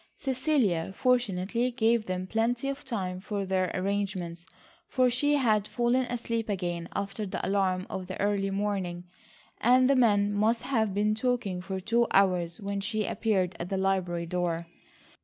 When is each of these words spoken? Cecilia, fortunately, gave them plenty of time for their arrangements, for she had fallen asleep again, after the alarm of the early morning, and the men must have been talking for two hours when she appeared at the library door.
Cecilia, 0.15 0.91
fortunately, 0.95 1.69
gave 1.69 2.05
them 2.07 2.25
plenty 2.25 2.67
of 2.69 2.83
time 2.83 3.19
for 3.19 3.45
their 3.45 3.69
arrangements, 3.75 4.47
for 4.87 5.11
she 5.11 5.35
had 5.35 5.67
fallen 5.67 6.05
asleep 6.07 6.49
again, 6.49 6.89
after 6.95 7.23
the 7.27 7.47
alarm 7.47 7.85
of 7.87 8.07
the 8.07 8.19
early 8.19 8.49
morning, 8.49 9.03
and 9.59 9.87
the 9.87 9.95
men 9.95 10.33
must 10.33 10.63
have 10.63 10.95
been 10.95 11.13
talking 11.13 11.61
for 11.61 11.79
two 11.79 12.07
hours 12.13 12.59
when 12.59 12.81
she 12.81 13.05
appeared 13.05 13.55
at 13.59 13.69
the 13.69 13.77
library 13.77 14.25
door. 14.25 14.65